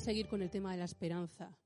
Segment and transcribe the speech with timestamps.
[0.00, 1.56] seguir con el tema de la esperanza.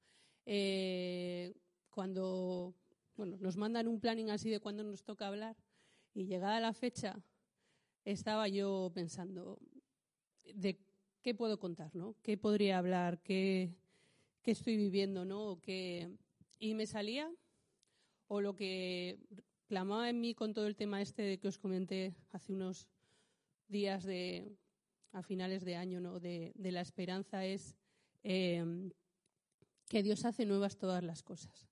[0.45, 1.55] Eh,
[1.91, 2.75] cuando
[3.17, 5.57] bueno, nos mandan un planning así de cuándo nos toca hablar
[6.13, 7.23] y llegada la fecha,
[8.05, 9.59] estaba yo pensando
[10.55, 10.79] de
[11.23, 12.17] qué puedo contar, ¿no?
[12.23, 13.21] ¿Qué podría hablar?
[13.23, 13.73] ¿Qué,
[14.43, 15.61] qué estoy viviendo, ¿no?
[16.59, 17.31] y me salía,
[18.27, 19.19] o lo que
[19.67, 22.89] clamaba en mí con todo el tema este de que os comenté hace unos
[23.69, 24.57] días de
[25.13, 26.19] a finales de año, ¿no?
[26.19, 27.77] De, la esperanza es
[28.25, 28.91] em,
[29.89, 31.69] que Dios hace nuevas todas las cosas.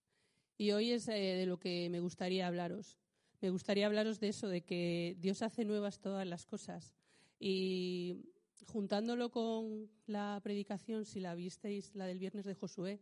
[0.57, 2.99] Y hoy es eh, de lo que me gustaría hablaros.
[3.41, 6.95] Me gustaría hablaros de eso, de que Dios hace nuevas todas las cosas.
[7.41, 8.21] Y
[8.67, 13.01] juntándolo con la predicación, si la visteis, la del viernes de Josué,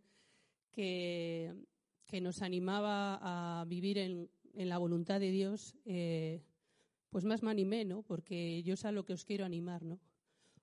[0.71, 1.55] que,
[2.07, 6.43] que nos animaba a vivir en, en la voluntad de Dios, eh,
[7.11, 8.03] pues más me animé, ¿no?
[8.03, 10.01] Porque yo es a lo que os quiero animar, ¿no?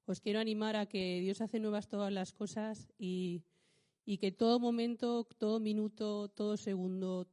[0.08, 3.44] Os quiero animar a que Dios hace nuevas todas las cosas y,
[4.06, 7.28] y que todo momento, todo minuto, todo segundo,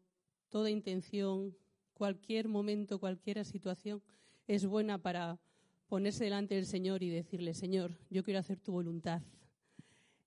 [0.51, 1.57] toda intención,
[1.95, 4.03] cualquier momento, cualquier situación
[4.47, 5.39] es buena para
[5.87, 9.23] ponerse delante del Señor y decirle, Señor, yo quiero hacer tu voluntad.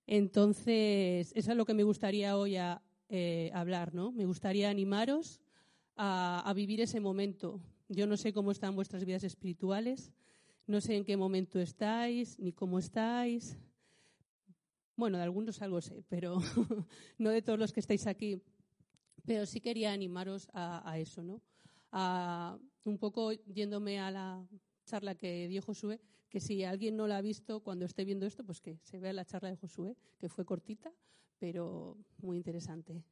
[0.06, 2.56] Entonces, eso es lo que me gustaría hoy
[3.10, 4.10] eh, hablar, ¿no?
[4.10, 5.40] Me gustaría animaros
[5.96, 7.60] a, vivir ese momento.
[7.88, 10.12] Yo no sé cómo están vuestras vidas espirituales,
[10.68, 13.58] no sé en qué momento estáis, ni cómo estáis.
[14.94, 16.38] Bueno, de algunos algo sé, pero
[17.18, 18.40] no de todos los que estáis aquí.
[19.24, 21.42] Pero sí quería animaros a, a eso, ¿no?
[21.90, 24.46] A, un poco yéndome a la
[24.84, 28.44] charla que dio Josué, que si alguien no la ha visto cuando esté viendo esto,
[28.44, 30.92] pues que se vea la charla de Josué, que fue cortita,
[31.38, 33.02] pero muy interesante.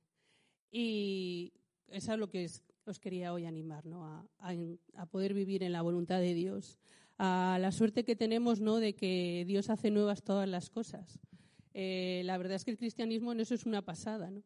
[0.71, 1.53] Y
[1.89, 2.49] eso es lo que
[2.85, 4.05] os quería hoy animar, ¿no?
[4.39, 6.79] A, poder vivir en la voluntad de Dios,
[7.19, 8.77] a la suerte que tenemos, ¿no?
[8.77, 11.19] De que Dios hace nuevas todas las cosas.
[11.75, 14.43] Eh, la verdad es que el cristianismo en eso es una pasada, ¿no?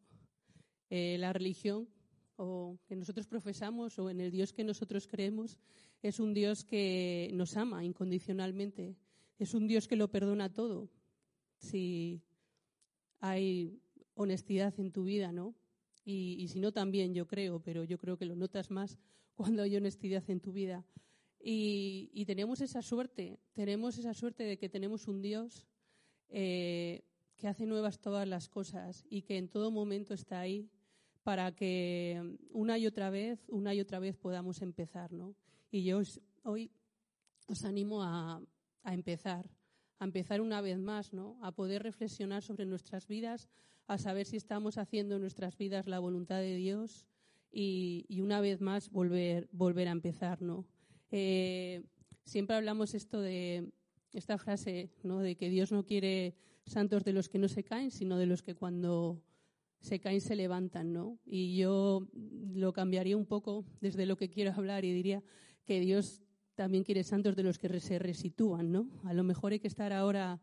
[0.89, 1.87] Eh, la religión
[2.35, 5.57] o que nosotros profesamos o en el Dios que nosotros creemos
[6.01, 8.97] es un Dios que nos ama incondicionalmente,
[9.37, 10.89] es un Dios que lo perdona todo.
[11.57, 12.21] Si
[13.19, 13.79] hay
[14.15, 15.55] honestidad en tu vida, ¿no?
[16.03, 18.97] Y, si no también, yo creo, pero yo creo que lo notas más
[19.35, 20.83] cuando hay honestidad en tu vida.
[21.43, 25.67] Y, tenemos esa suerte, tenemos esa suerte de que tenemos un Dios
[26.29, 27.03] eh,
[27.35, 30.69] que hace nuevas todas las cosas y que en todo momento está ahí
[31.23, 35.35] para que una y otra vez, una y otra vez podamos empezar, ¿no?
[35.71, 36.01] Y yo
[36.43, 36.71] hoy
[37.47, 38.41] os animo a,
[38.85, 39.49] empezar,
[39.99, 41.37] a empezar una vez más, ¿no?
[41.41, 43.49] A poder reflexionar sobre nuestras vidas,
[43.87, 47.05] a saber si estamos haciendo en nuestras vidas la voluntad de Dios
[47.51, 50.65] y, una vez más volver, volver a empezar, ¿no?
[51.11, 51.83] Eh,
[52.23, 53.71] siempre hablamos esto de
[54.13, 55.19] esta frase, ¿no?
[55.19, 56.35] De que Dios no quiere
[56.65, 59.21] santos de los que no se caen, sino de los que cuando
[59.79, 61.19] se caen se levantan, ¿no?
[61.25, 62.07] Y yo
[62.53, 65.23] lo cambiaría un poco desde lo que quiero hablar y diría
[65.65, 66.21] que Dios
[66.55, 68.87] también quiere santos de los que se resitúan, ¿no?
[69.03, 70.39] A lo mejor hay que estar ahora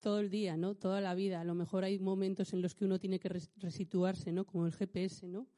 [0.00, 0.74] todo el día, ¿no?
[0.74, 1.40] Toda la vida.
[1.40, 4.44] A lo mejor hay momentos en los que uno tiene que resituarse, ¿no?
[4.44, 5.48] Como el GPS, ¿no?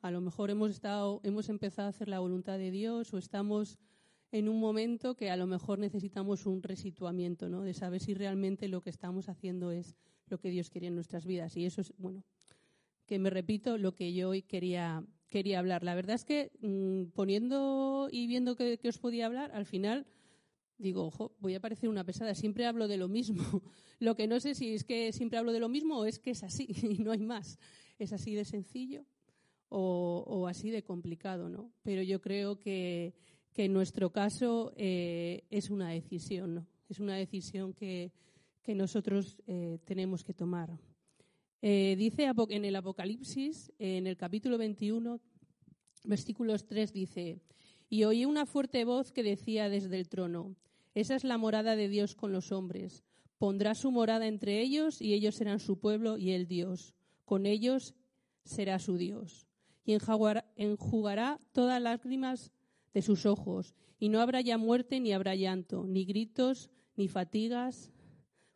[0.00, 3.78] A lo mejor hemos estado, hemos empezado a hacer la voluntad de Dios o estamos
[4.30, 7.62] en un momento que a lo mejor necesitamos un resituamiento, ¿no?
[7.62, 9.96] De saber si realmente lo que estamos haciendo es
[10.26, 11.56] lo que Dios quiere en nuestras vidas.
[11.56, 12.24] Y eso es, bueno,
[13.06, 15.82] que me repito lo que yo hoy quería, quería hablar.
[15.82, 20.06] La verdad es que mm, poniendo y viendo que, que os podía hablar, al final
[20.78, 23.42] digo, ojo, voy a parecer una pesada, siempre hablo de lo mismo.
[23.98, 26.30] lo que no sé si es que siempre hablo de lo mismo o es que
[26.30, 27.58] es así y no hay más.
[27.98, 29.04] Es así de sencillo
[29.70, 31.70] o, así de complicado, ¿no?
[31.82, 33.14] Pero yo creo que,
[33.64, 36.66] en nuestro caso eh, es una decisión.
[36.88, 38.12] Es una decisión que,
[38.66, 40.78] nosotros eh, tenemos que tomar.
[41.62, 45.20] Eh, dice en el Apocalipsis, en el capítulo 21,
[46.04, 47.40] versículos 3, dice,
[47.88, 50.54] y oí una fuerte voz que decía desde el trono,
[50.94, 53.04] esa es la morada de Dios con los hombres.
[53.38, 56.94] Pondrá su morada entre ellos y ellos serán su pueblo y el Dios.
[57.24, 57.94] Con ellos
[58.44, 59.46] será su Dios.
[59.84, 62.52] Y enjugará todas las lágrimas
[62.98, 63.76] de sus ojos.
[64.00, 67.92] Y no habrá ya muerte, ni habrá llanto, ni gritos, ni fatigas,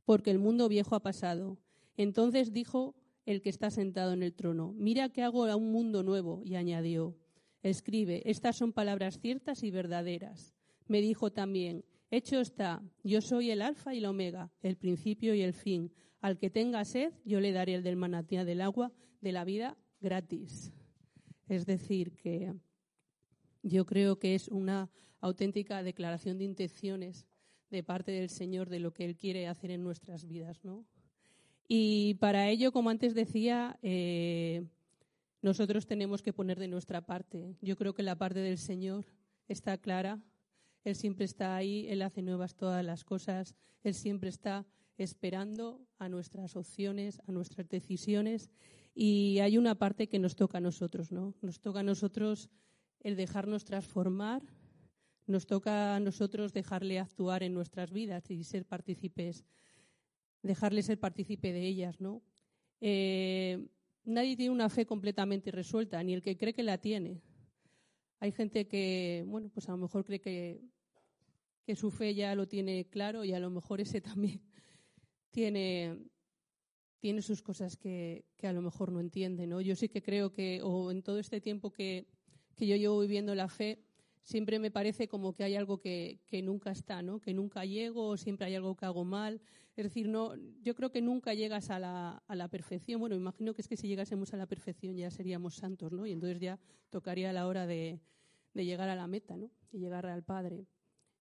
[0.05, 1.59] porque el mundo viejo ha pasado.
[1.97, 6.03] Entonces dijo el que está sentado en el trono, mira que hago a un mundo
[6.03, 6.43] nuevo.
[6.45, 7.17] Y añadió,
[7.63, 10.57] escribe, estas son palabras ciertas y verdaderas.
[10.89, 15.43] Me dijo también, Hecho está, yo soy el alfa y el omega, el principio y
[15.43, 15.93] el fin.
[16.21, 19.79] Al que tenga sed, yo le daré el del manantial del agua de la vida
[20.01, 20.73] gratis.
[21.49, 22.53] Es decir, que
[23.63, 27.27] yo creo que es una auténtica declaración de intenciones
[27.71, 30.85] de parte del Señor de lo que Él quiere hacer en nuestras vidas, ¿no?
[31.69, 34.65] Y para ello, como antes decía, eh,
[35.41, 37.57] nosotros tenemos que poner de nuestra parte.
[37.63, 39.07] Yo creo que la parte del Señor
[39.49, 40.21] está clara.
[40.85, 44.67] Él siempre está ahí, Él hace nuevas todas las cosas, Él siempre está
[44.99, 48.51] esperando a nuestras opciones, a nuestras decisiones.
[48.95, 51.35] Y hay una parte que nos toca a nosotros, ¿no?
[51.41, 52.51] Nos toca a nosotros
[53.03, 54.43] el dejarnos transformar,
[55.27, 59.45] nos toca a nosotros dejarle actuar en nuestras vidas y ser partícipes,
[60.43, 62.23] dejarle ser partícipe de ellas, ¿no?
[62.81, 63.69] Eh,
[64.05, 67.23] nadie tiene una fe completamente resuelta, ni el que cree que la tiene.
[68.21, 70.61] Hay gente que, bueno, pues a lo mejor cree que,
[71.65, 74.43] que su fe ya lo tiene claro y a lo mejor ese también
[75.31, 75.99] tiene,
[77.01, 79.61] tiene sus cosas que, que a lo mejor no entiende, ¿no?
[79.61, 82.07] Yo sí que creo que, o en todo este tiempo que,
[82.63, 83.81] que yo llevo viviendo la fe,
[84.23, 87.19] siempre me parece como que hay algo que, que, nunca está, ¿no?
[87.19, 89.41] Que nunca llego, siempre hay algo que hago mal.
[89.75, 93.01] Es decir, no, yo creo que nunca llegas a la, a la perfección.
[93.01, 96.07] Bueno, imagino que es que si llegásemos a la perfección ya seríamos santos, ¿no?
[96.07, 97.99] Y entonces ya tocaría la hora de,
[98.55, 99.51] de llegar a la meta, ¿no?
[99.73, 100.69] Y llegar al Padre.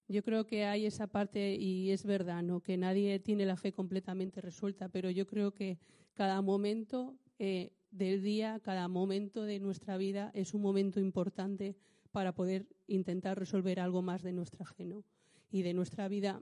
[0.07, 2.61] Yo creo que hay esa parte y es verdad, ¿no?
[2.61, 5.79] Que nadie tiene la fe completamente resuelta, pero yo creo que
[6.13, 11.75] cada momento eh, del día, cada momento de nuestra vida es un momento importante
[12.11, 15.03] para poder intentar resolver algo más de nuestra fe, ¿no?
[15.51, 16.41] Y de nuestra vida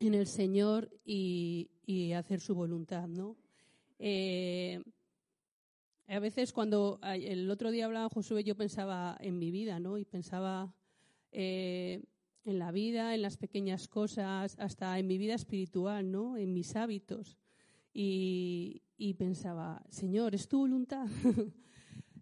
[0.00, 1.70] en el Señor y,
[2.14, 3.36] hacer su voluntad, ¿no?
[3.98, 4.82] Eh,
[6.08, 9.98] a veces cuando el otro día hablaba Josué, yo pensaba en mi vida, ¿no?
[9.98, 10.74] Y pensaba
[11.32, 12.02] eh,
[12.44, 16.36] en la vida, en las pequeñas cosas, hasta en mi vida espiritual, ¿no?
[16.36, 17.38] En mis hábitos.
[17.98, 21.06] Y, y pensaba, Señor, ¿es tu voluntad?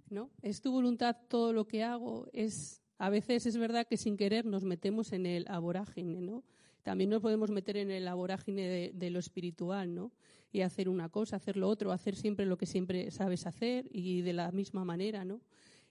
[0.09, 0.31] ¿No?
[0.41, 2.29] ¿Es tu voluntad todo lo que hago?
[2.33, 6.45] Es a veces es verdad que sin querer nos metemos en el aborágine, ¿no?
[6.83, 10.13] También nos podemos meter en el aborágine de, lo espiritual, ¿no?
[10.53, 14.21] Y hacer una cosa, hacer lo otro, hacer siempre lo que siempre sabes hacer y
[14.21, 15.41] de la misma manera, ¿no?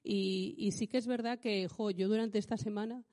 [0.03, 3.03] Y, sí que es verdad que, jo, yo durante esta semana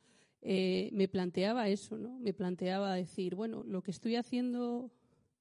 [0.42, 2.18] eh, me planteaba eso, ¿no?
[2.18, 4.92] Me planteaba decir, bueno, lo que estoy haciendo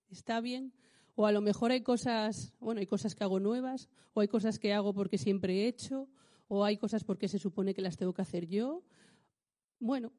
[0.09, 0.73] está bien,
[1.19, 4.57] o a lo mejor hay cosas, bueno, hay cosas que hago nuevas, o hay cosas
[4.57, 6.07] que hago porque siempre he hecho,
[6.47, 8.83] o hay cosas porque se supone que las tengo que hacer yo.
[9.81, 10.13] Bueno,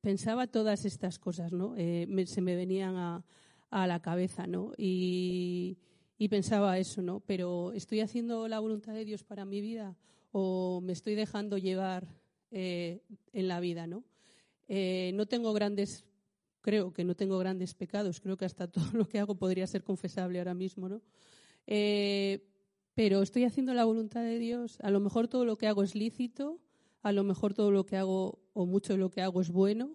[0.00, 1.74] pensaba todas estas cosas, ¿no?
[1.76, 3.22] Eh, se me venían a,
[3.70, 4.72] la cabeza, ¿no?
[4.78, 5.76] Y,
[6.30, 7.20] pensaba eso, ¿no?
[7.20, 9.98] Pero ¿estoy haciendo la voluntad de Dios para mi vida
[10.32, 12.08] o me estoy dejando llevar
[12.50, 13.02] eh,
[13.34, 14.02] en la vida, ¿no?
[14.66, 16.06] Eh, no tengo grandes,
[16.60, 19.84] creo que no tengo grandes pecados, creo que hasta todo lo que hago podría ser
[19.84, 21.02] confesable ahora mismo, ¿no?
[22.94, 24.78] pero estoy haciendo la voluntad de Dios.
[24.80, 26.58] A lo mejor todo lo que hago es lícito,
[27.02, 29.90] a lo mejor todo lo que hago o mucho de lo que hago es bueno.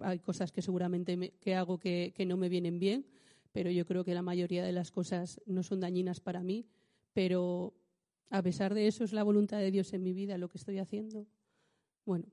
[0.00, 3.06] hay cosas que seguramente que hago que, no me vienen bien,
[3.50, 6.66] pero yo creo que la mayoría de las cosas no son dañinas para mí.
[7.12, 7.74] Pero
[8.28, 10.78] a pesar de eso es la voluntad de Dios en mi vida lo que estoy
[10.78, 11.26] haciendo.
[12.06, 12.26] Bueno,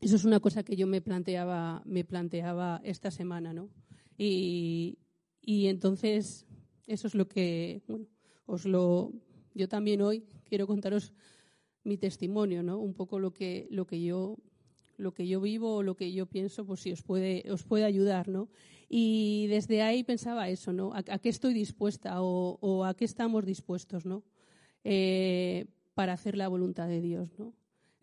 [0.00, 3.70] eso es una cosa que yo me planteaba, me planteaba esta semana, ¿no?
[4.18, 4.98] Y,
[5.40, 6.46] y entonces
[6.86, 8.06] eso es lo que, bueno,
[8.46, 9.12] os lo,
[9.54, 11.12] yo también hoy quiero contaros
[11.84, 12.78] mi testimonio, ¿no?
[12.78, 14.38] Un poco lo que, lo que yo
[14.98, 17.84] lo que yo vivo o lo que yo pienso, pues si os puede, os puede
[17.84, 18.48] ayudar, ¿no?
[18.88, 20.92] Y desde ahí pensaba eso, ¿no?
[20.94, 24.22] ¿A, qué estoy dispuesta o, a qué estamos dispuestos, ¿no?
[24.84, 27.52] Eh, para hacer la voluntad de Dios, ¿no?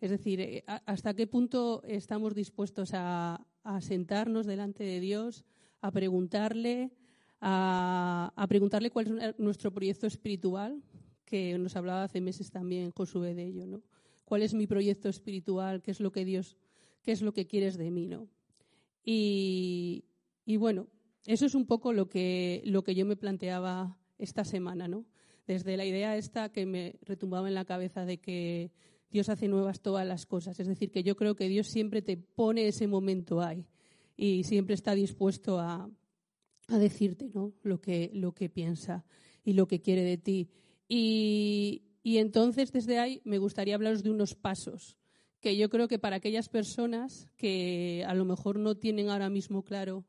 [0.04, 3.42] Es decir, eh, hasta qué punto estamos dispuestos a,
[3.80, 5.46] sentarnos delante de Dios,
[5.80, 6.92] a preguntarle,
[7.40, 10.82] a, preguntarle cuál es nuestro proyecto espiritual,
[11.24, 13.82] que nos hablaba hace meses también Josué de ello, ¿no?
[14.26, 15.80] ¿Cuál es mi proyecto espiritual?
[15.80, 16.58] ¿Qué es lo que Dios,
[17.02, 18.28] qué es lo que quieres de mí, no?
[19.02, 20.04] Y,
[20.58, 20.86] bueno,
[21.24, 25.06] eso es un poco lo que, lo que yo me planteaba esta semana, ¿no?
[25.46, 28.70] Desde la idea esta que me retumbaba en la cabeza de que
[29.14, 30.58] Dios hace nuevas todas las cosas.
[30.58, 33.64] Es decir, que yo creo que Dios siempre te pone ese momento ahí
[34.16, 35.88] y siempre está dispuesto a,
[36.66, 37.52] a decirte ¿no?
[37.62, 39.04] lo, que, lo que piensa
[39.44, 40.48] y lo que quiere de ti.
[40.88, 44.96] Y, y entonces desde ahí me gustaría hablaros de unos pasos
[45.38, 49.62] que yo creo que para aquellas personas que a lo mejor no tienen ahora mismo
[49.62, 50.04] claro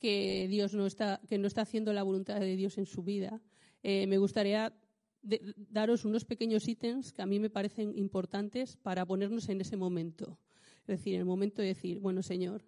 [0.00, 3.40] que Dios no está, que no está haciendo la voluntad de Dios en su vida,
[3.84, 4.74] eh, me gustaría
[5.22, 10.38] daros unos pequeños ítems que a mí me parecen importantes para ponernos en ese momento.
[10.82, 12.64] Es decir, en el momento de decir, bueno, Señor,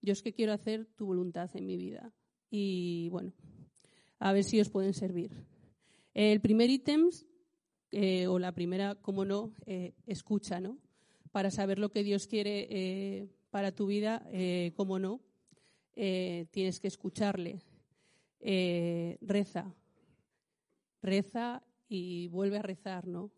[0.00, 2.12] yo es que quiero hacer tu voluntad en mi vida
[2.50, 3.32] y bueno,
[4.18, 5.32] a ver si os pueden servir.
[6.14, 7.10] El primer ítem,
[7.90, 10.78] eh, o la primera, como no, eh, escucha, ¿no?
[11.30, 14.26] Para saber lo que Dios quiere eh, para tu vida,
[14.74, 15.20] como no,
[15.94, 17.60] tienes que escucharle.
[18.40, 19.74] reza,
[21.02, 23.30] reza y vuelve a rezar, ¿no?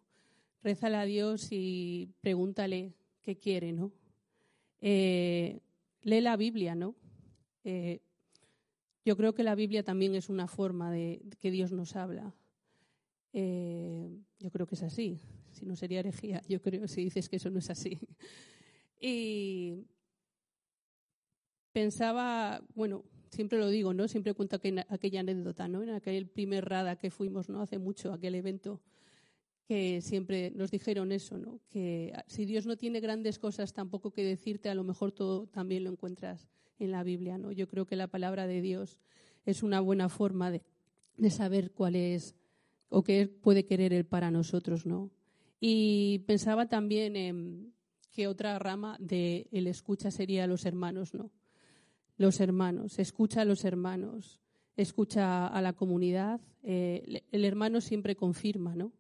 [0.63, 2.93] Rézale a Dios y pregúntale
[3.23, 3.93] qué quiere, ¿no?
[4.81, 5.61] Eh,
[6.03, 6.95] lee la Biblia, ¿no?
[7.65, 8.01] Eh,
[9.05, 12.35] yo creo que la Biblia también es una forma de, que Dios nos habla.
[13.33, 15.21] yo creo que es así.
[15.53, 17.99] Si no sería herejía, yo creo si dices que eso no es así.
[19.01, 19.85] y
[21.73, 24.09] pensaba, bueno, siempre lo digo, ¿no?
[24.09, 25.83] Siempre cuento aquella, anécdota, ¿no?
[25.83, 27.63] En aquel primer Rada que fuimos, ¿no?
[27.63, 28.81] Hace mucho, aquel evento,
[29.67, 31.61] que siempre nos dijeron eso, ¿no?
[31.71, 35.85] Que si Dios no tiene grandes cosas tampoco que decirte, a lo mejor todo también
[35.85, 37.53] lo encuentras en la Biblia, ¿no?
[37.53, 38.99] Yo creo que la palabra de Dios
[39.45, 40.63] es una buena forma de,
[41.31, 42.35] saber cuál es
[42.89, 45.11] o qué puede querer Él para nosotros, ¿no?
[45.61, 47.75] Y pensaba también en
[48.11, 51.31] que otra rama de el escucha sería los hermanos, ¿no?
[52.21, 54.43] Los hermanos, escucha a los hermanos,
[54.77, 56.39] escucha a la comunidad.
[56.63, 58.93] Eh, el hermano siempre confirma, ¿no?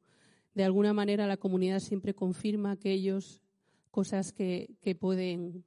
[0.55, 3.43] De alguna manera la comunidad siempre confirma aquellos
[3.91, 5.65] cosas que, que pueden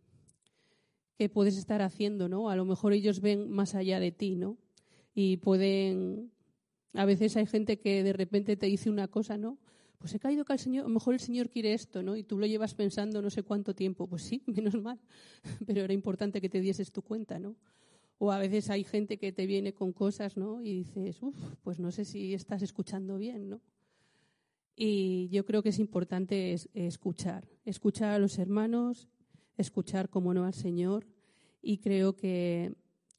[1.16, 2.50] que puedes estar haciendo, ¿no?
[2.50, 4.58] A lo mejor ellos ven más allá de ti, ¿no?
[5.14, 6.32] Y pueden
[6.94, 9.60] a veces hay gente que de repente te dice una cosa, ¿no?
[10.04, 12.18] Pues he caído que el Señor, a lo mejor el Señor quiere esto, ¿no?
[12.18, 14.06] Y tú lo llevas pensando no sé cuánto tiempo.
[14.06, 15.00] Pues sí, menos mal,
[15.66, 17.56] pero era importante que te dieses tu cuenta, ¿no?
[18.18, 20.62] O a veces hay gente que te viene con cosas, ¿no?
[20.62, 23.62] Y dices, uff, pues no sé si estás escuchando bien, ¿no?
[24.76, 29.08] Y yo creo que es importante escuchar, escuchar a los hermanos,
[29.56, 31.08] escuchar, como no, al Señor.
[31.62, 32.74] Y creo que,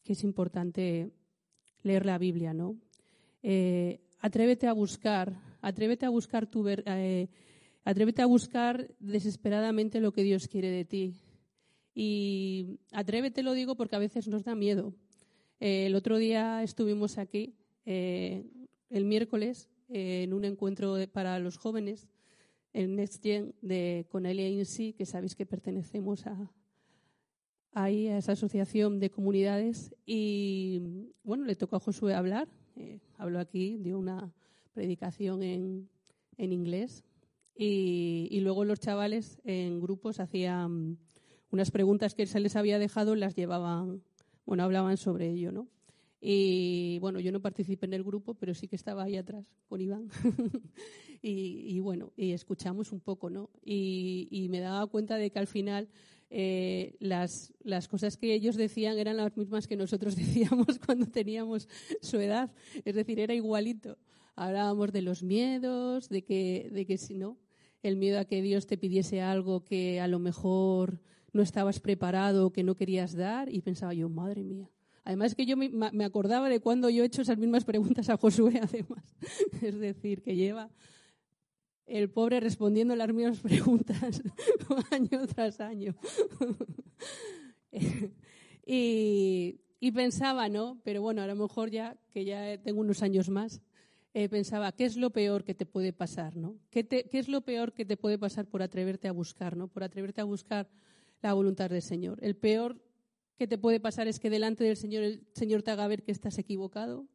[0.05, 1.09] es importante
[1.83, 2.77] leer la Biblia, ¿no?
[3.43, 7.29] Eh, atrévete a buscar Atrévete a buscar tu eh,
[7.85, 11.15] atrévete a buscar desesperadamente lo que Dios quiere de ti.
[11.95, 14.93] Y atrévete lo digo porque a veces nos da miedo.
[15.61, 17.55] Eh, el otro día estuvimos aquí,
[17.87, 18.45] eh,
[18.91, 22.09] el miércoles, en un encuentro para los jóvenes,
[22.75, 26.53] en Next Gen de Conelia Insi, que sabéis que pertenecemos a,
[27.73, 29.95] ahí a esa asociación de comunidades.
[30.05, 30.83] Y
[31.23, 32.49] bueno, le tocó a Josué hablar.
[33.17, 34.35] habló aquí, dio una
[34.75, 35.89] predicación en,
[36.37, 37.05] en inglés.
[37.57, 40.99] Y, y, luego los chavales en grupos hacían
[41.51, 44.03] unas preguntas que se les había dejado, las llevaban,
[44.45, 45.69] bueno, hablaban sobre ello, ¿no?
[46.21, 49.83] Y bueno, yo no participé en el grupo, pero sí que estaba ahí atrás con
[49.83, 50.09] Iván.
[51.23, 53.51] y, y, bueno, y escuchamos un poco, ¿no?
[53.63, 55.89] Y, y me daba cuenta de que al final
[56.31, 61.69] eh, las, las cosas que ellos decían eran las mismas que nosotros decíamos cuando teníamos
[62.01, 62.51] su edad.
[62.85, 63.99] Es decir, era igualito.
[64.37, 67.39] Hablábamos de los miedos, de que, de que si no,
[67.83, 71.01] el miedo a que Dios te pidiese algo que a lo mejor
[71.33, 74.71] no estabas preparado que no querías dar, y pensaba yo, madre mía.
[75.05, 78.17] Además que yo me, me acordaba de cuando yo he hecho esas mismas preguntas a
[78.17, 79.17] Josué, además.
[79.61, 80.71] Es decir, que lleva
[81.87, 84.23] el pobre respondiendo las mismas preguntas
[84.91, 85.95] año tras año.
[88.67, 90.81] y, y, pensaba, ¿no?
[90.85, 93.61] Pero bueno, a lo mejor ya, que ya tengo unos años más,
[94.17, 96.37] eh, pensaba, ¿qué es lo peor que te puede pasar?
[96.37, 96.57] ¿no?
[96.71, 99.57] ¿Qué, es lo peor que te puede pasar por atreverte a buscar?
[99.57, 99.67] ¿no?
[99.67, 100.71] Por atreverte a buscar
[101.21, 102.19] la voluntad del Señor.
[102.23, 102.81] El peor
[103.37, 106.13] que te puede pasar es que delante del Señor el Señor te haga ver que
[106.13, 107.09] estás equivocado,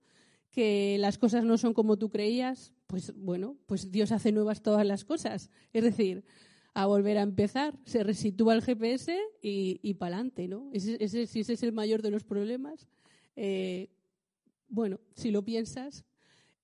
[0.52, 2.74] que las cosas no son como tú creías.
[2.88, 5.50] Pues bueno, pues Dios hace nuevas todas las cosas.
[5.72, 6.26] Es decir,
[6.74, 10.70] a volver a empezar, se resitúa el GPS y, y para adelante, ¿no?
[10.74, 12.88] si ese es el mayor de los problemas,
[13.36, 13.90] eh,
[14.68, 16.04] bueno, si lo piensas,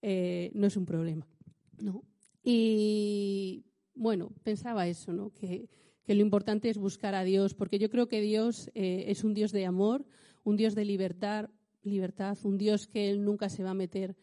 [0.07, 1.27] eh, no es un problema.
[1.79, 2.03] ¿no?
[2.43, 5.31] Y bueno, pensaba eso, ¿no?
[5.33, 5.67] que,
[6.05, 9.51] lo importante es buscar a Dios, porque yo creo que Dios eh, es un Dios
[9.51, 10.05] de amor,
[10.43, 11.49] un Dios de libertad,
[11.81, 14.15] libertad, un Dios que Él nunca se va a meter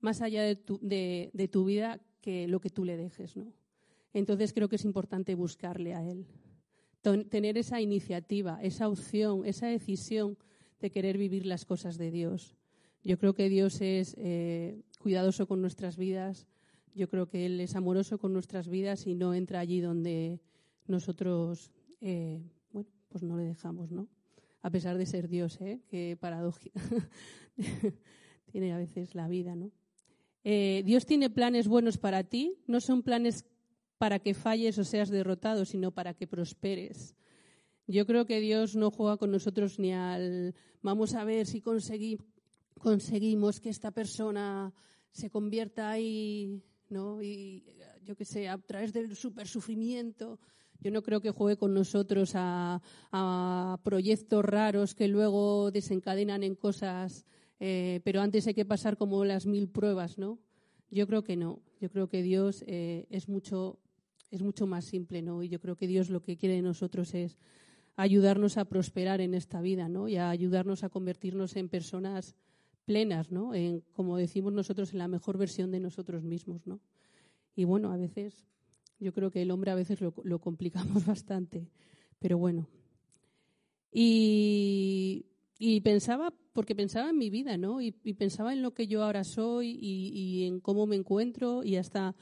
[0.00, 3.36] más allá de tu, de, tu vida que lo que tú le dejes.
[3.36, 3.52] ¿no?
[4.12, 6.26] Entonces creo que es importante buscarle a Él,
[7.28, 10.36] tener esa iniciativa, esa opción, esa decisión
[10.80, 12.56] de querer vivir las cosas de Dios.
[13.04, 16.46] Yo creo que Dios es eh, cuidadoso con nuestras vidas.
[16.94, 20.40] Yo creo que Él es amoroso con nuestras vidas y no entra allí donde
[20.86, 22.42] nosotros, eh,
[22.72, 24.08] bueno, pues no le dejamos, ¿no?
[24.62, 25.80] A pesar de ser Dios, ¿eh?
[25.88, 26.60] Qué paradoja
[28.52, 29.70] tiene a veces la vida, ¿no?
[30.44, 33.44] Eh, Dios tiene planes buenos para ti, no son planes
[33.96, 37.14] para que falles o seas derrotado, sino para que prosperes.
[37.86, 42.24] Yo creo que Dios no juega con nosotros ni al vamos a ver si conseguimos
[42.80, 44.72] conseguimos que esta persona
[45.12, 47.22] se convierta ahí, ¿no?
[47.22, 47.64] Y
[48.04, 50.40] yo qué sé, a través del super sufrimiento.
[50.80, 52.80] Yo no creo que juegue con nosotros a,
[53.84, 57.26] proyectos raros que luego desencadenan en cosas
[57.62, 60.38] eh, pero antes hay que pasar como las mil pruebas, ¿no?
[60.90, 61.60] Yo creo que no.
[61.78, 63.78] Yo creo que Dios eh, es mucho
[64.30, 65.42] es mucho más simple, ¿no?
[65.42, 67.36] Y yo creo que Dios lo que quiere de nosotros es
[67.96, 70.08] ayudarnos a prosperar en esta vida, ¿no?
[70.08, 72.34] Y a ayudarnos a convertirnos en personas
[72.84, 73.54] plenas, ¿no?
[73.54, 76.80] En, como decimos nosotros, en la mejor versión de nosotros mismos, ¿no?
[77.54, 78.46] Y bueno, a veces,
[78.98, 81.68] yo creo que el hombre a veces lo, complicamos bastante,
[82.18, 82.68] pero bueno.
[83.92, 85.26] Y,
[85.82, 87.80] pensaba, porque pensaba en mi vida, ¿no?
[87.80, 92.14] Y, pensaba en lo que yo ahora soy y, en cómo me encuentro y hasta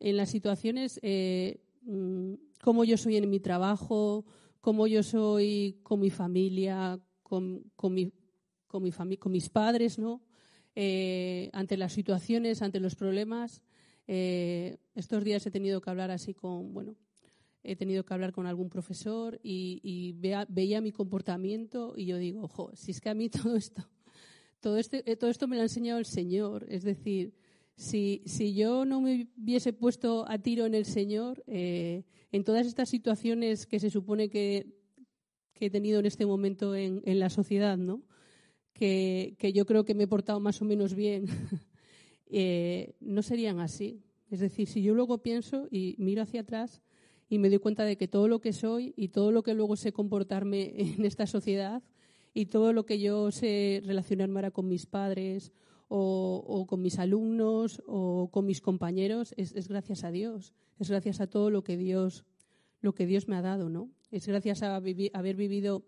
[0.00, 4.24] en las situaciones, eh, mm, cómo yo soy en mi trabajo,
[4.60, 8.12] cómo yo soy con mi familia, con, mi,
[8.80, 10.20] con, mi con mis padres, ¿no?
[10.74, 13.62] Eh, ante las situaciones, ante los problemas.
[14.08, 16.96] Eh, estos días he tenido que hablar así con, bueno,
[17.62, 20.16] he tenido que hablar con algún profesor y,
[20.48, 23.88] veía mi comportamiento y yo digo, ojo, si es que a mí todo esto,
[24.60, 26.66] todo, este, todo esto me lo ha enseñado el Señor.
[26.68, 27.32] Es decir,
[27.76, 32.66] si, si yo no me hubiese puesto a tiro en el Señor, eh, en todas
[32.66, 34.82] estas situaciones que se supone que,
[35.60, 38.02] he tenido en este momento en, la sociedad, ¿no?
[38.74, 41.26] Que, yo creo que me he portado más o menos bien,
[42.26, 44.02] eh, no serían así.
[44.30, 46.82] Es decir, si yo luego pienso y miro hacia atrás
[47.28, 49.76] y me doy cuenta de que todo lo que soy y todo lo que luego
[49.76, 51.82] sé comportarme en esta sociedad
[52.34, 55.52] y todo lo que yo sé relacionarme ahora con mis padres
[55.88, 61.28] o, con mis alumnos o con mis compañeros es, gracias a Dios, es gracias a
[61.28, 62.24] todo lo que Dios,
[62.80, 63.90] lo que Dios me ha dado, ¿no?
[64.10, 65.84] Es gracias a haber vivido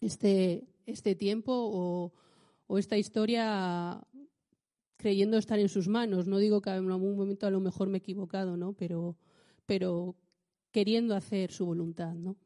[0.00, 1.52] este, este tiempo
[2.68, 4.00] o, esta historia
[4.96, 6.26] creyendo estar en sus manos.
[6.26, 8.72] No digo que en algún momento a lo mejor me he equivocado, ¿no?
[8.72, 9.16] Pero,
[9.66, 10.16] pero
[10.72, 12.36] queriendo hacer su voluntad, ¿no?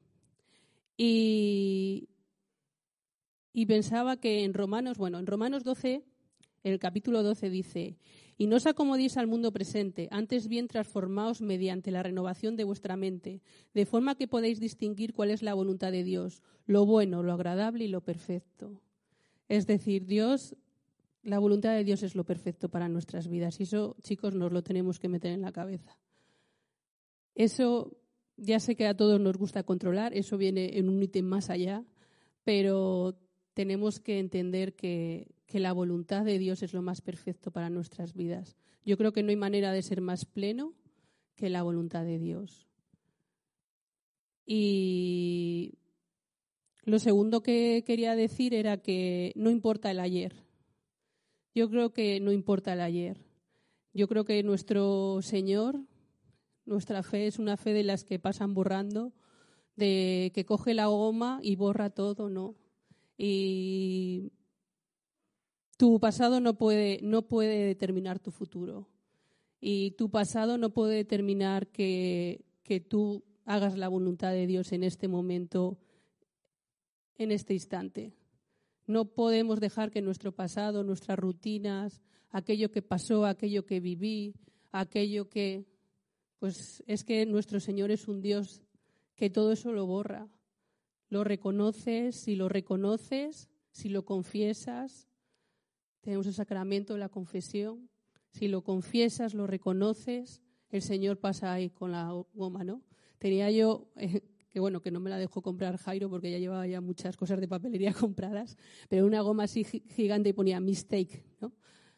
[0.97, 2.11] Y,
[3.55, 6.05] y pensaba que en Romanos, bueno, en Romanos 12
[6.63, 7.97] en el capítulo 12 dice,
[8.41, 12.97] y no os acomodéis al mundo presente, antes bien transformaos mediante la renovación de vuestra
[12.97, 13.43] mente,
[13.75, 17.85] de forma que podéis distinguir cuál es la voluntad de Dios, lo bueno, lo agradable
[17.85, 18.81] y lo perfecto.
[19.47, 20.57] Es decir, Dios,
[21.23, 24.63] la voluntad de Dios es lo perfecto para nuestras vidas y eso, chicos, nos lo
[24.63, 25.99] tenemos que meter en la cabeza.
[27.35, 27.95] Eso
[28.39, 31.85] ya sé que a todos nos gusta controlar, eso viene en un ítem más allá,
[32.45, 33.21] pero
[33.53, 38.57] tenemos que entender que, la voluntad de Dios es lo más perfecto para nuestras vidas.
[38.85, 40.75] Yo creo que no hay manera de ser más pleno
[41.35, 42.69] que la voluntad de Dios.
[44.47, 45.79] Y
[46.85, 50.35] lo segundo que quería decir era que no importa el ayer.
[51.55, 53.25] Yo creo que no importa el ayer.
[53.93, 55.81] Yo creo que nuestro Señor,
[56.65, 59.13] nuestra fe es una fe de las que pasan borrando,
[59.77, 62.55] de que coge la goma y borra todo, ¿no?
[63.17, 64.33] Y
[65.81, 68.87] tu pasado no puede, no puede determinar tu futuro.
[69.63, 74.85] Y tu pasado no puede determinar que, que tú hagas la voluntad de Dios en
[74.85, 75.79] este momento,
[77.17, 78.13] en este instante.
[78.87, 84.35] No podemos dejar que nuestro pasado, nuestras rutinas, aquello que pasó, aquello que viví,
[84.73, 85.65] aquello que...
[86.41, 88.61] Pues es que nuestro Señor es un Dios
[89.17, 90.29] que todo eso lo borra
[91.11, 95.09] lo reconoces, si lo reconoces, si lo confiesas,
[96.01, 97.89] tenemos el sacramento de la confesión,
[98.31, 102.83] si lo confiesas, lo reconoces, el Señor pasa ahí con la goma, ¿no?
[103.19, 106.67] Tenía yo, eh, que bueno, que no me la dejó comprar Jairo porque ya llevaba
[106.67, 108.57] ya muchas cosas de papelería compradas,
[108.89, 111.53] pero una goma así gigante y ponía mistake, ¿no?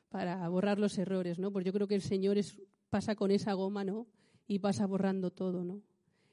[0.08, 1.52] Para borrar los errores, ¿no?
[1.52, 2.60] Pues yo creo que el Señor es,
[2.90, 4.06] pasa con esa goma, ¿no?
[4.46, 5.82] Y pasa borrando todo, ¿no?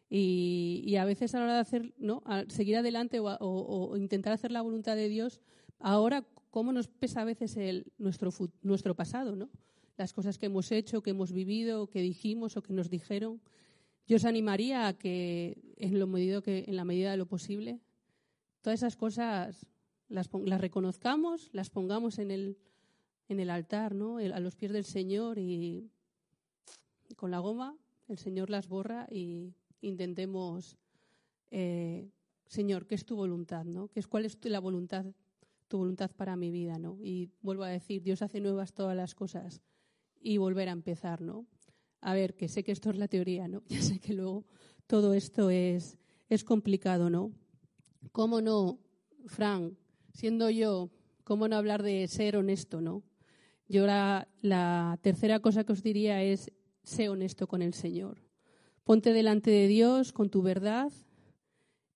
[0.10, 2.24] Y, a veces a la hora de hacer, ¿no?
[2.48, 5.40] seguir adelante o, intentar hacer la voluntad de Dios,
[5.78, 8.32] ahora cómo nos pesa a veces el, nuestro,
[8.62, 9.50] nuestro pasado, ¿no?
[9.98, 13.42] Las cosas que hemos hecho, que hemos vivido, que dijimos o que nos dijeron.
[14.08, 17.80] Yo os animaría a que en, lo medido que, en la medida de lo posible,
[18.62, 19.68] todas esas cosas
[20.08, 22.58] las, las reconozcamos, las pongamos en el,
[23.28, 24.18] en el altar, ¿no?
[24.18, 25.90] a los pies del Señor y
[27.16, 27.78] con la goma
[28.10, 30.78] el Señor las borra y intentemos,
[31.52, 32.10] eh,
[32.48, 33.66] Señor, ¿qué es tu voluntad?
[33.66, 33.88] ¿no?
[33.88, 35.06] ¿Qué es, ¿Cuál es la voluntad,
[35.70, 36.78] tu voluntad para mi vida?
[36.78, 36.98] ¿no?
[37.02, 39.62] Y vuelvo a decir, Dios hace nuevas todas las cosas
[40.20, 41.46] y volver a empezar, ¿no?
[42.02, 43.64] A ver, que sé que esto es la teoría, ¿no?
[43.70, 44.46] Ya sé que luego
[44.88, 47.32] todo esto es, es complicado, ¿no?
[48.12, 48.80] ¿Cómo no,
[49.28, 49.74] Frank,
[50.14, 50.90] siendo yo,
[51.24, 53.04] cómo no hablar de ser honesto, ¿no?
[53.68, 56.52] Yo la, la tercera cosa que os diría es,
[56.84, 58.24] sé honesto con el Señor.
[58.84, 60.92] Ponte delante de Dios con tu verdad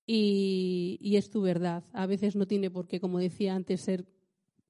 [0.05, 1.83] y, es tu verdad.
[1.93, 4.05] A veces no tiene por qué, como decía antes, ser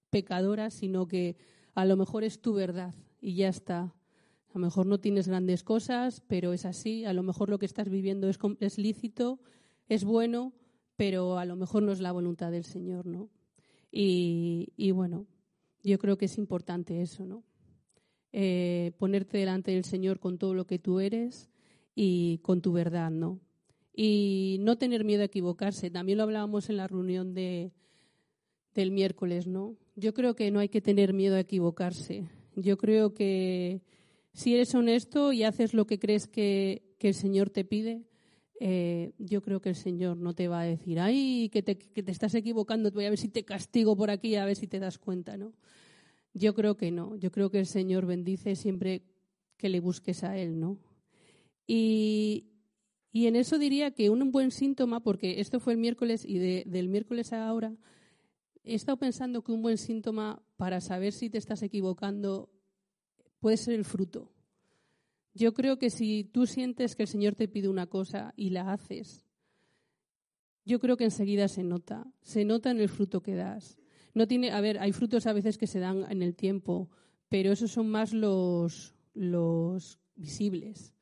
[0.10, 1.38] pecadora, sino que
[1.74, 3.82] a lo mejor es tu verdad y ya está.
[3.82, 7.06] A lo mejor no tienes grandes cosas, pero es así.
[7.06, 9.40] A lo mejor lo que estás viviendo es, es lícito,
[9.90, 10.54] es bueno,
[10.96, 13.30] pero a lo mejor no es la voluntad del Señor, ¿no?
[13.92, 15.26] Y, y bueno,
[15.84, 17.44] yo creo que es importante eso, ¿no?
[18.32, 21.52] Eh, ponerte delante del Señor con todo lo que tú eres
[21.94, 23.40] y con tu verdad, ¿no?
[23.96, 25.92] Y no tener miedo a equivocarse.
[25.92, 27.72] También lo hablábamos en la reunión de,
[28.74, 29.76] del miércoles, ¿no?
[29.96, 32.28] Yo creo que no hay que tener miedo a equivocarse.
[32.56, 33.82] Yo creo que
[34.34, 38.04] si eres honesto y haces lo que crees que, que el Señor te pide,
[38.60, 42.02] eh, yo creo que el Señor no te va a decir, ay, que te, que
[42.02, 44.80] te estás equivocando, voy a ver si te castigo por aquí, a ver si te
[44.80, 45.54] das cuenta, ¿no?
[46.34, 47.16] Yo creo que no.
[47.16, 49.04] Yo creo que el Señor bendice siempre
[49.58, 50.78] que le busques a Él, ¿no?
[51.68, 52.53] Y,
[53.16, 56.90] y en eso diría que un buen síntoma, porque esto fue el miércoles y del
[56.90, 57.78] miércoles a ahora,
[58.64, 62.50] he estado pensando que un buen síntoma para saber si te estás equivocando
[63.40, 64.32] puede ser el fruto.
[65.36, 68.74] Yo creo que si tú sientes que el Señor te pide una cosa y la
[68.74, 69.24] haces,
[70.66, 73.78] yo creo que enseguida se nota, se nota en el fruto que das.
[74.16, 76.90] No tiene, a ver, hay frutos a veces que se dan en el tiempo,
[77.30, 80.93] pero esos son más los, los visibles.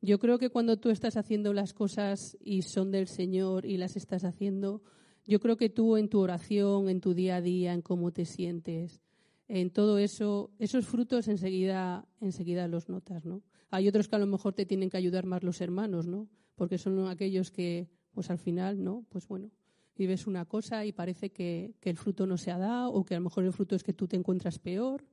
[0.00, 3.96] Yo creo que cuando tú estás haciendo las cosas y son del Señor y las
[3.96, 4.82] estás haciendo,
[5.26, 8.24] yo creo que tú en tu oración, en tu día a día, en cómo te
[8.24, 9.02] sientes,
[9.48, 13.42] en todo eso, esos frutos enseguida, enseguida los notas, ¿no?
[13.70, 16.28] Hay otros que a lo mejor te tienen que ayudar más los hermanos, ¿no?
[16.54, 19.04] Porque son aquellos que, pues al final, ¿no?
[19.08, 19.50] Pues bueno,
[19.96, 23.18] vives una cosa y parece que, el fruto no se ha dado, o que a
[23.18, 25.04] lo mejor el fruto es que tú te encuentras peor,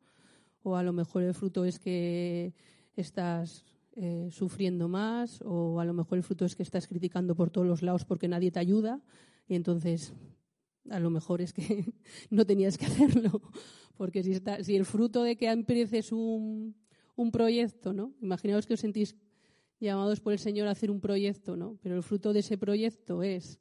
[0.64, 2.54] o a lo mejor el fruto es que
[2.96, 3.66] estás
[3.96, 7.66] eh, sufriendo más, o a lo mejor el fruto es que estás criticando por todos
[7.68, 9.02] los lados porque nadie te ayuda,
[9.48, 10.14] y entonces
[10.90, 11.94] a lo mejor es que
[12.30, 13.42] no tenías que hacerlo,
[13.96, 16.76] porque si, está, si el fruto de que empieces un,
[17.16, 18.14] un proyecto, ¿no?
[18.22, 19.16] Imaginaos que os sentís
[19.80, 21.78] llamados por el Señor a hacer un proyecto, ¿no?
[21.82, 23.60] Pero el fruto de ese proyecto es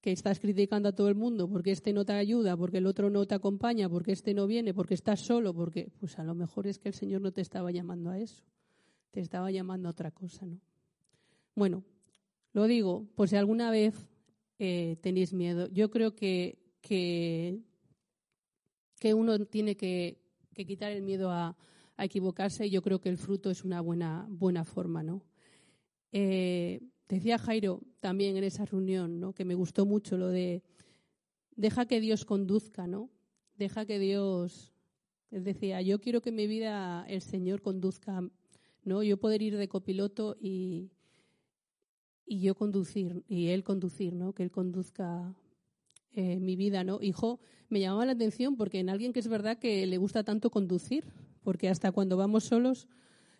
[0.00, 3.08] que estás criticando a todo el mundo porque este no te ayuda, porque el otro
[3.08, 6.66] no te acompaña, porque este no viene, porque estás solo, porque pues a lo mejor
[6.66, 8.44] es que el Señor no te estaba llamando a eso,
[9.12, 10.58] te estaba llamando a otra cosa, ¿no?
[11.54, 11.84] Bueno,
[12.52, 13.94] lo digo, por si alguna vez
[14.58, 15.68] eh, tenéis miedo.
[15.68, 17.62] Yo creo que, que,
[19.14, 20.18] uno tiene que,
[20.54, 21.56] quitar el miedo a,
[21.98, 25.22] equivocarse y yo creo que el fruto es una buena, buena forma, ¿no?
[26.10, 26.80] Eh,
[27.12, 29.34] Decía Jairo también en esa reunión, ¿no?
[29.34, 30.62] que me gustó mucho lo de
[31.56, 33.10] deja que Dios conduzca, ¿no?
[33.54, 34.72] Deja que Dios,
[35.30, 38.26] él decía, yo quiero que mi vida el Señor conduzca,
[38.84, 39.02] ¿no?
[39.02, 40.90] Yo poder ir de copiloto y,
[42.26, 44.32] y yo conducir, y Él conducir, ¿no?
[44.32, 45.34] Que Él conduzca
[46.12, 46.98] eh, mi vida, ¿no?
[47.00, 50.50] Hijo, me llamaba la atención porque en alguien que es verdad que le gusta tanto
[50.50, 51.04] conducir,
[51.42, 52.88] porque hasta cuando vamos solos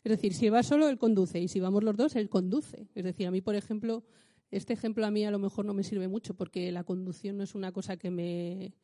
[0.05, 2.88] es decir, si va solo, él conduce y si vamos los dos, él conduce.
[2.94, 4.02] Es decir, a mí, por ejemplo,
[4.50, 7.44] este ejemplo a mí a lo mejor no me sirve mucho porque la conducción no
[7.44, 8.74] es una cosa que me,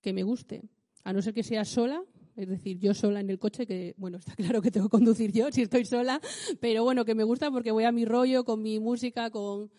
[0.00, 0.62] que me guste.
[1.02, 2.04] A no ser que sea sola,
[2.40, 5.30] es decir, yo sola en el coche, que bueno, está claro que tengo que conducir
[5.32, 6.20] yo si estoy sola,
[6.58, 9.70] pero bueno, que me gusta porque voy a mi rollo con mi música, con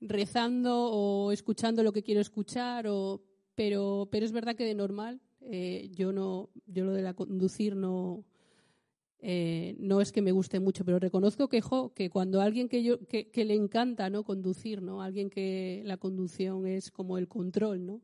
[0.00, 3.22] rezando o escuchando lo que quiero escuchar, o,
[3.54, 7.76] pero, pero es verdad que de normal eh, yo no, yo lo de la conducir
[7.76, 8.24] no,
[9.20, 11.62] eh, no es que me guste mucho, pero reconozco que,
[11.94, 14.24] que cuando alguien que, yo, que, le encanta ¿no?
[14.24, 15.00] conducir, ¿no?
[15.00, 18.00] alguien que la conducción es como el control, ¿no?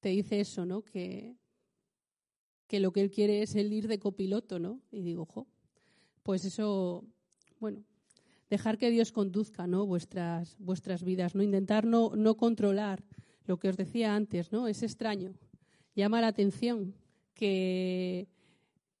[0.00, 0.82] te dice eso, ¿no?
[0.82, 1.36] que,
[2.70, 4.80] que lo que él quiere es el ir de copiloto, ¿no?
[4.92, 5.48] Y digo, jo,
[6.22, 7.04] pues eso,
[7.58, 7.82] bueno,
[8.48, 9.86] dejar que Dios conduzca, ¿no?
[9.86, 11.42] Vuestras, vuestras vidas, ¿no?
[11.42, 13.02] Intentar no, no controlar
[13.46, 14.68] lo que os decía antes, ¿no?
[14.68, 15.34] Es extraño,
[15.96, 16.94] llama la atención
[17.34, 18.28] que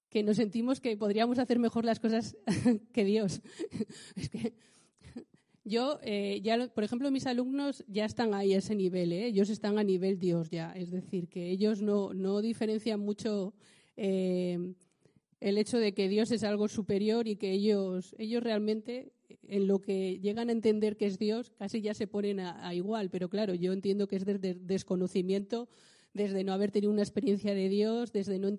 [0.08, 2.36] que nos sentimos que podríamos hacer mejor las cosas
[2.92, 3.40] que Dios.
[4.16, 4.54] es que
[5.70, 9.26] yo, eh, ya, por ejemplo, mis alumnos ya están ahí a ese nivel, ¿eh?
[9.26, 13.54] ellos están a nivel Dios ya, es decir, que ellos no, no diferencian mucho
[13.96, 14.74] eh,
[15.38, 19.12] el hecho de que Dios es algo superior y que ellos, ellos realmente,
[19.46, 23.08] en lo que llegan a entender que es Dios, casi ya se ponen a, igual,
[23.08, 25.68] pero claro, yo entiendo que es desde desconocimiento,
[26.12, 28.50] desde no haber tenido una experiencia de Dios, desde no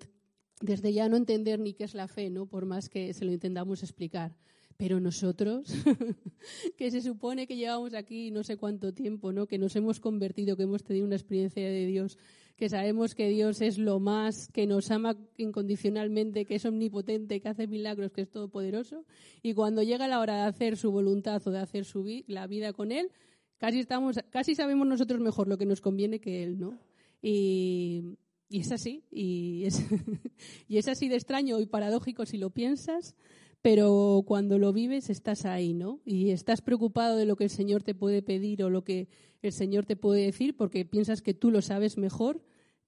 [0.60, 2.46] desde ya no entender ni qué es la fe, ¿no?
[2.46, 4.36] Por más que se lo intentamos explicar.
[4.76, 5.66] Pero nosotros,
[6.76, 9.46] que se supone que llevamos aquí no sé cuánto tiempo, ¿no?
[9.46, 12.18] Que nos hemos convertido, que hemos tenido una experiencia de Dios,
[12.56, 17.48] que sabemos que Dios es lo más, que nos ama incondicionalmente, que es omnipotente, que
[17.48, 19.04] hace milagros, que es todopoderoso.
[19.42, 22.72] Y cuando llega la hora de hacer su voluntad o de hacer su la vida
[22.72, 23.10] con Él,
[23.58, 26.78] casi estamos, casi sabemos nosotros mejor lo que nos conviene que Él, ¿no?
[27.20, 28.16] Y,
[28.48, 33.16] es así, y es así de extraño y paradójico si lo piensas,
[33.62, 36.00] pero cuando lo vives estás ahí, ¿no?
[36.04, 39.08] Y estás preocupado de lo que el Señor te puede pedir o lo que
[39.40, 42.42] el Señor te puede decir porque piensas que tú lo sabes mejor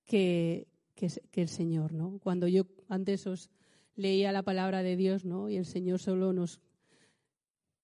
[0.04, 1.08] que, que,
[1.40, 2.18] el Señor, ¿no?
[2.18, 3.50] Cuando yo antes os
[3.94, 5.48] leía la palabra de Dios, ¿no?
[5.48, 6.60] Y el Señor solo nos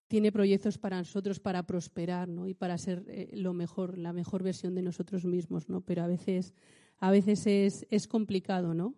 [0.08, 2.48] tiene proyectos para nosotros para prosperar, ¿no?
[2.48, 5.80] Y para ser eh, lo mejor, la mejor versión de nosotros mismos, ¿no?
[5.82, 6.54] Pero a veces,
[6.98, 8.96] a veces es, es complicado, ¿no?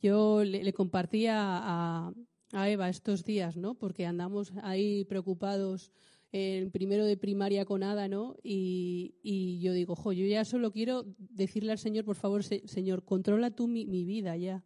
[0.00, 2.12] Yo le, compartía a,
[2.52, 3.74] a, Eva estos días, ¿no?
[3.74, 5.92] Porque andamos ahí preocupados
[6.32, 8.36] en primero de primaria con Ada, ¿no?
[8.42, 13.04] Y, y, yo digo, jo, yo ya solo quiero decirle al Señor, por favor, Señor,
[13.04, 14.64] controla tú mi, mi vida ya.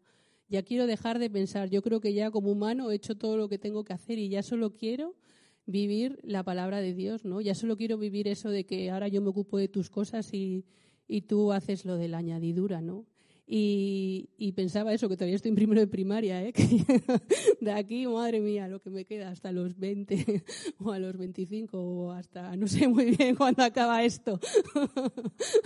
[0.49, 1.69] Ya quiero dejar de pensar.
[1.69, 4.31] Yo creo que ya como humano he hecho todo lo que tengo que hacer y
[4.31, 5.15] ya solo quiero
[5.67, 7.43] vivir la palabra de Dios, ¿no?
[7.43, 10.65] Ya solo quiero vivir eso de que ahora yo me ocupo de tus cosas y,
[11.07, 13.05] y tú haces lo de la añadidura, ¿no?
[13.51, 16.53] Y, pensaba eso, que todavía estoy en primero de primaria, ¿eh?
[17.63, 20.45] de aquí, madre mía, lo que me queda hasta los 20
[20.81, 24.39] o a los 25 o hasta, no sé muy bien cuándo acaba esto.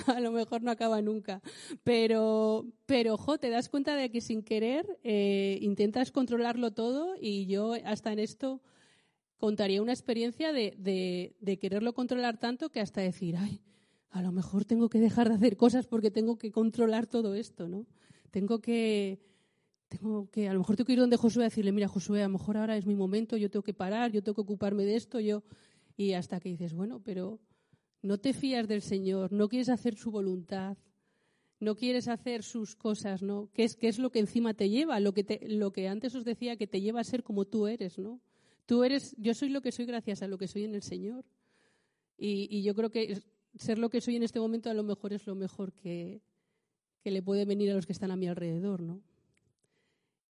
[0.07, 1.43] a lo mejor no acaba nunca.
[1.83, 7.47] Pero, pero, jo, te das cuenta de que sin querer eh, intentas controlarlo todo y
[7.47, 8.63] yo hasta en esto
[9.39, 13.61] contaría una experiencia de, de, de quererlo controlar tanto que hasta decir, ay,
[14.13, 17.67] a lo mejor tengo que dejar de hacer cosas porque tengo que controlar todo esto,
[17.67, 17.87] ¿no?
[18.31, 19.21] Tengo que,
[19.89, 22.29] tengo que, a lo mejor tengo que ir donde Josué a decirle, mira, Josué, a
[22.29, 24.97] lo mejor ahora es mi momento, yo tengo que parar, yo tengo que ocuparme de
[24.97, 25.43] esto, yo,
[25.97, 27.41] y hasta que dices, bueno, pero
[28.03, 30.77] no te fías del Señor, no quieres hacer su voluntad,
[31.59, 33.49] no quieres hacer sus cosas, ¿no?
[33.55, 35.01] ¿Qué es, qué es lo que encima te lleva?
[35.01, 37.99] Lo que, lo que antes os decía que te lleva a ser como tú eres,
[37.99, 38.21] ¿no?
[38.67, 41.25] Tú eres, yo soy lo que soy gracias a lo que soy en el Señor.
[42.19, 43.23] Y, y yo creo que
[43.57, 46.21] ser lo que soy en este momento a lo mejor es lo mejor que,
[47.05, 49.03] le puede venir a los que están a mi alrededor, ¿no?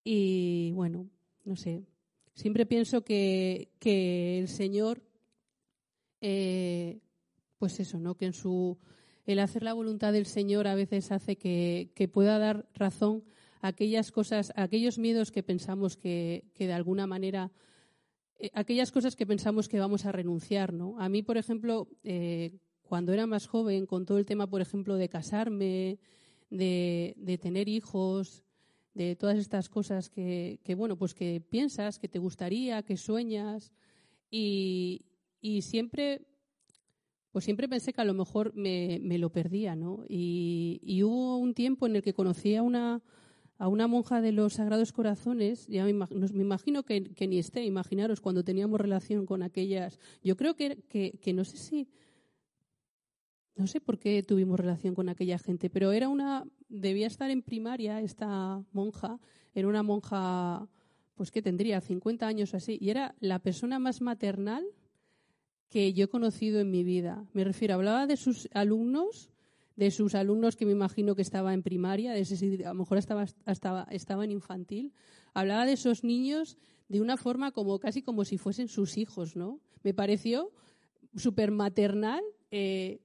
[0.05, 1.09] Y bueno,
[1.45, 1.85] no sé,
[2.35, 5.03] siempre pienso que, el Señor,
[6.21, 7.01] eh,
[7.59, 8.17] pues eso, ¿no?
[8.17, 8.79] Que en su
[9.29, 13.25] el hacer la voluntad del Señor a veces hace que, pueda dar razón
[13.61, 17.53] a aquellas cosas, a aquellos miedos que pensamos que, de alguna manera,
[18.39, 20.99] eh, aquellas cosas que pensamos que vamos a renunciar, ¿no?
[20.99, 22.57] A mí, por ejemplo, eh,
[22.89, 25.99] cuando era más joven, con todo el tema, por ejemplo, de casarme,
[26.49, 28.43] de, tener hijos,
[28.95, 33.73] de todas estas cosas que, bueno, pues que piensas, que te gustaría, que sueñas,
[34.31, 35.05] y,
[35.61, 36.23] siempre,
[37.31, 40.05] pues siempre pensé que a lo mejor me, lo perdía, ¿no?
[40.09, 43.03] Y, hubo un tiempo en el que conocí a una,
[43.59, 48.45] a una monja de los Sagrados Corazones, ya me, imagino que, ni esté, imaginaros cuando
[48.45, 51.89] teníamos relación con aquellas, yo creo que, que no sé si
[53.59, 57.43] no sé por qué tuvimos relación con aquella gente, pero era una, debía estar en
[57.43, 59.19] primaria esta monja,
[59.53, 60.69] era una monja,
[61.17, 64.65] pues que tendría 50 años así, y era la persona más maternal
[65.69, 67.27] que yo he conocido en mi vida.
[67.33, 69.29] Me refiero, hablaba de sus alumnos,
[69.75, 73.89] de sus alumnos que me imagino que estaba en primaria, a lo mejor estaba, estaba,
[73.91, 74.93] estaba en infantil,
[75.35, 76.57] hablaba de esos niños
[76.89, 79.61] de una forma como casi como si fuesen sus hijos, ¿no?
[79.83, 80.53] Me pareció
[81.17, 82.23] súper maternal.
[82.51, 83.01] Eh,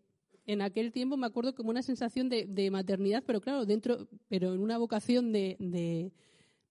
[0.45, 4.61] en aquel tiempo me acuerdo como una sensación de, maternidad, pero claro, dentro, pero en
[4.61, 5.57] una vocación de,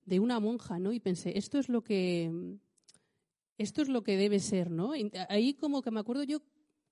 [0.04, 0.92] de, una monja, ¿no?
[0.92, 2.58] Y pensé, esto es lo que
[3.58, 4.92] esto es lo que debe ser, ¿no?
[5.28, 6.40] ahí como que me acuerdo yo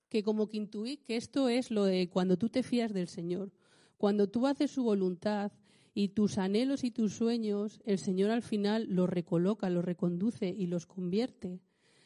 [0.09, 3.51] que como que intuí que esto es lo de cuando tú te fías del Señor,
[3.97, 5.51] cuando tú haces su voluntad
[5.93, 10.67] y tus anhelos y tus sueños, el Señor al final los recoloca, los reconduce y
[10.67, 11.59] los convierte.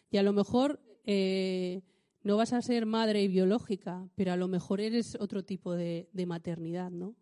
[0.09, 1.81] Y a lo mejor eh,
[2.25, 6.89] no vas a ser madre biológica, pero a lo mejor eres otro tipo de, maternidad,
[6.89, 7.15] ¿no?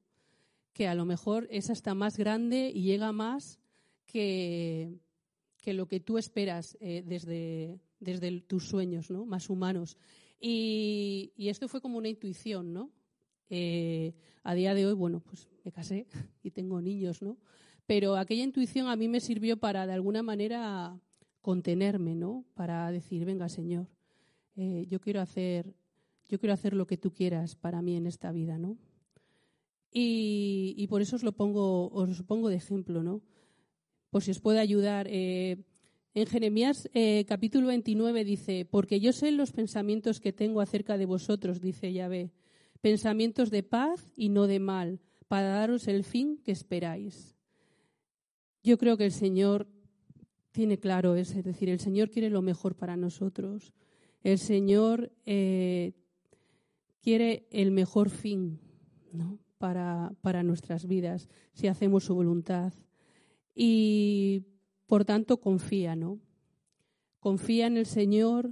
[0.72, 3.60] Que a lo mejor es hasta más grande y llega más
[4.06, 4.98] que,
[5.60, 9.26] que lo que tú esperas eh, desde, desde tus sueños, ¿no?
[9.26, 9.98] Más humanos.
[10.40, 12.90] Y, esto fue como una intuición, ¿no?
[13.50, 16.08] Eh, a día de hoy, bueno, pues me casé
[16.44, 17.38] y tengo niños, ¿no?
[17.86, 20.98] Pero aquella intuición a mí me sirvió para, de alguna manera,
[21.42, 22.46] contenerme, ¿no?
[22.54, 23.90] Para decir, venga, Señor,
[24.56, 25.74] eh, yo quiero hacer,
[26.30, 28.78] yo quiero hacer lo que tú quieras para mí en esta vida, ¿no?
[29.96, 33.22] Y, por eso os lo pongo, os pongo de ejemplo, ¿no?
[34.10, 35.08] Por si os puede ayudar.
[35.10, 35.64] Eh,
[36.16, 41.06] en Jeremías eh, capítulo 29 dice, porque yo sé los pensamientos que tengo acerca de
[41.06, 42.32] vosotros, dice Yahvé,
[42.82, 47.36] pensamientos de paz y no de mal, para daros el fin que esperáis.
[48.64, 49.68] Yo creo que el Señor
[50.52, 53.74] tiene claro eso, es decir, el Señor quiere lo mejor para nosotros.
[54.24, 55.94] El Señor eh,
[57.02, 58.60] quiere el mejor fin
[59.58, 62.74] para, para nuestras vidas, si hacemos su voluntad.
[63.54, 64.46] Y
[64.88, 66.20] por tanto, confía, ¿no?
[67.20, 68.52] Confía en el Señor,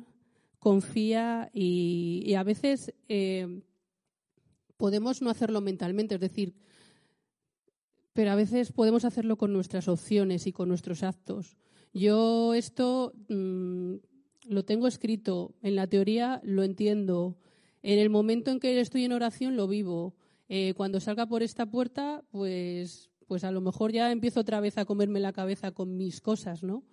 [0.59, 3.61] confía y, a veces eh,
[4.77, 6.55] podemos no hacerlo mentalmente, es decir,
[8.13, 11.57] pero a veces podemos hacerlo con nuestras opciones y con nuestros actos.
[11.93, 13.95] Yo esto mm,
[14.51, 17.37] lo tengo escrito, en la teoría lo entiendo,
[17.83, 20.13] en el momento en que estoy en oración lo vivo.
[20.49, 24.77] Eh, cuando salga por esta puerta, pues, pues a lo mejor ya empiezo otra vez
[24.77, 26.83] a comerme la cabeza con mis cosas, ¿no?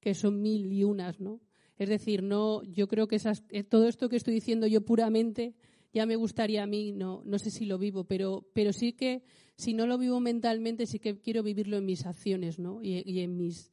[0.00, 1.40] Que son mil y unas, ¿no?
[1.78, 5.54] Es decir, no, yo creo que esas, eh, todo esto que estoy diciendo yo puramente
[5.92, 9.22] ya me gustaría a mí, no, no sé si lo vivo, pero, pero sí que
[9.56, 12.80] si no lo vivo mentalmente, sí que quiero vivirlo en mis acciones, ¿no?
[12.82, 13.72] Y, en mis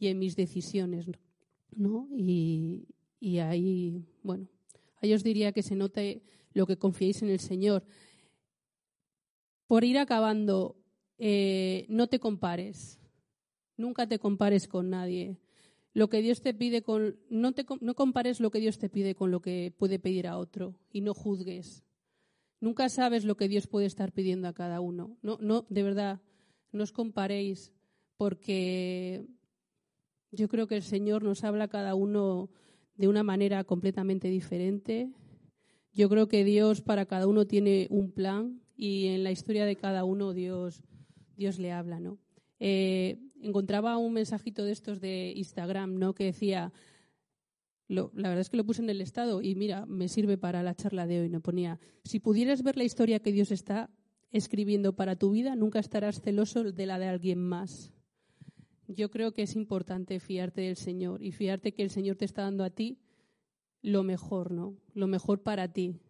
[0.00, 1.29] y en mis decisiones, ¿no?
[2.16, 4.48] Y, y ahí, bueno,
[5.02, 7.84] ahí os diría que se note lo que confiéis en el Señor.
[9.66, 10.76] Por ir acabando,
[11.18, 13.00] eh, no te compares,
[13.76, 15.38] nunca te compares con nadie.
[15.92, 19.14] Lo que Dios te pide con, no, te, no compares lo que Dios te pide
[19.14, 21.84] con lo que puede pedir a otro y no juzgues.
[22.60, 25.16] Nunca sabes lo que Dios puede estar pidiendo a cada uno.
[25.22, 26.20] No, no, de verdad,
[26.72, 27.72] no os comparéis
[28.16, 29.26] porque
[30.32, 32.50] yo creo que el Señor nos habla a cada uno
[32.96, 35.10] de una manera completamente diferente.
[35.92, 39.76] Yo creo que Dios para cada uno tiene un plan y en la historia de
[39.76, 40.82] cada uno Dios,
[41.36, 42.18] Dios le habla, ¿no?
[42.60, 46.14] Eh, encontraba un mensajito de estos de Instagram, ¿no?
[46.14, 46.72] Que decía,
[47.88, 50.76] la verdad es que lo puse en el estado y mira, me sirve para la
[50.76, 51.28] charla de hoy.
[51.28, 53.90] Me ponía, si pudieras ver la historia que Dios está
[54.30, 57.92] escribiendo para tu vida, nunca estarás celoso de la de alguien más
[58.94, 62.42] yo creo que es importante fiarte del Señor y fiarte que el Señor te está
[62.42, 62.98] dando a ti
[63.82, 64.76] lo mejor, ¿no?
[64.94, 66.00] Lo mejor para ti.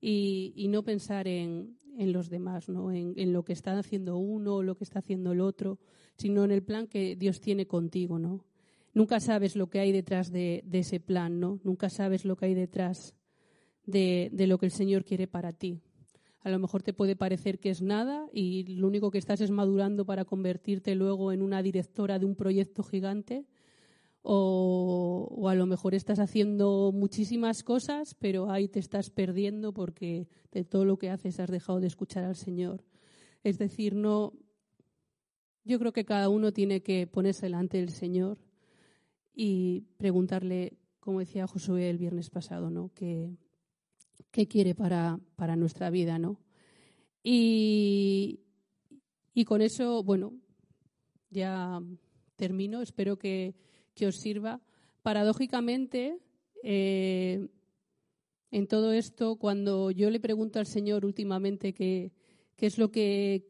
[0.00, 2.92] Y, no pensar en, los demás, ¿no?
[2.92, 5.78] En, lo que está haciendo uno o lo que está haciendo el otro,
[6.16, 8.44] sino en el plan que Dios tiene contigo, ¿no?
[8.94, 11.60] Nunca sabes lo que hay detrás de, ese plan, ¿no?
[11.64, 13.14] Nunca sabes lo que hay detrás
[13.84, 15.82] de lo que el Señor quiere para ti.
[16.40, 19.50] A lo mejor te puede parecer que es nada y lo único que estás es
[19.50, 23.44] madurando para convertirte luego en una directora de un proyecto gigante.
[24.22, 30.64] O, a lo mejor estás haciendo muchísimas cosas, pero ahí te estás perdiendo porque de
[30.64, 32.84] todo lo que haces has dejado de escuchar al Señor.
[33.42, 34.32] Es decir, no.
[35.64, 38.38] Yo creo que cada uno tiene que ponerse delante del Señor
[39.34, 42.90] y preguntarle, como decía Josué el viernes pasado, ¿no?
[42.94, 43.36] Que,
[44.30, 46.40] qué quiere para, para nuestra vida, ¿no?
[47.22, 48.40] Y,
[49.34, 50.32] y, con eso, bueno,
[51.30, 51.80] ya
[52.36, 53.54] termino, espero que,
[53.94, 54.60] que os sirva.
[55.02, 56.18] Paradójicamente,
[56.62, 57.48] eh,
[58.50, 62.12] en todo esto, cuando yo le pregunto al Señor últimamente qué,
[62.56, 63.46] qué es lo que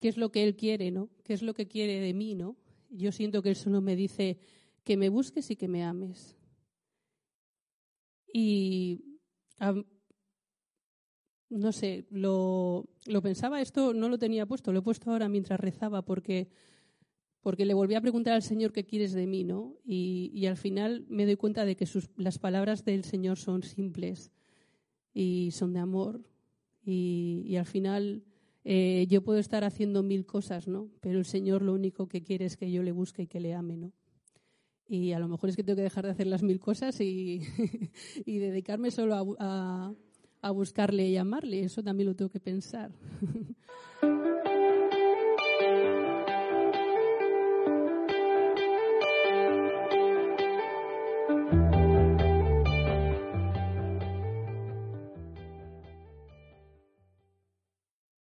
[0.00, 1.10] qué es lo que Él quiere, ¿no?
[1.24, 2.56] ¿Qué es lo que quiere de mí, ¿no?
[2.90, 4.38] Yo siento que Él solo me dice
[4.84, 6.36] que me busques y que me ames.
[8.32, 9.07] Y
[11.50, 12.86] no sé, lo,
[13.22, 16.48] pensaba, esto no lo tenía puesto, lo he puesto ahora mientras rezaba porque,
[17.40, 19.76] porque le volví a preguntar al Señor qué quieres de mí, ¿no?
[19.84, 23.62] Y, y al final me doy cuenta de que sus, las palabras del Señor son
[23.62, 24.30] simples
[25.14, 26.22] y son de amor
[26.84, 28.24] y, y al final
[28.64, 30.90] eh, yo puedo estar haciendo mil cosas, ¿no?
[31.00, 33.54] Pero el Señor lo único que quiere es que yo le busque y que le
[33.54, 33.92] ame, ¿no?
[34.88, 37.42] Y a lo mejor es que tengo que dejar de hacer las mil cosas y,
[38.24, 39.92] y dedicarme solo a, a,
[40.40, 41.62] a buscarle y amarle.
[41.62, 42.90] Eso también lo tengo que pensar.